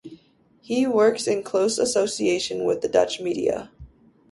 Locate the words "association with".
1.77-2.81